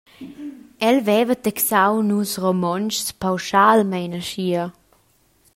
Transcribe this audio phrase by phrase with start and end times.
[0.87, 4.63] El veva taxau nus Romontschs pauschalmein aschia.